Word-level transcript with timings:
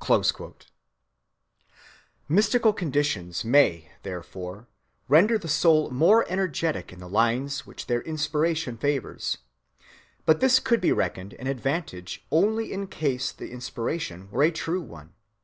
(260) 0.00 0.68
Mystical 2.28 2.72
conditions 2.72 3.44
may, 3.44 3.88
therefore, 4.02 4.66
render 5.06 5.38
the 5.38 5.46
soul 5.46 5.90
more 5.92 6.26
energetic 6.28 6.92
in 6.92 6.98
the 6.98 7.08
lines 7.08 7.68
which 7.68 7.86
their 7.86 8.02
inspiration 8.02 8.76
favors. 8.76 9.38
But 10.24 10.40
this 10.40 10.58
could 10.58 10.80
be 10.80 10.90
reckoned 10.90 11.34
an 11.34 11.46
advantage 11.46 12.26
only 12.32 12.72
in 12.72 12.88
case 12.88 13.30
the 13.30 13.52
inspiration 13.52 14.28
were 14.32 14.42
a 14.42 14.50
true 14.50 14.82
one. 14.82 15.12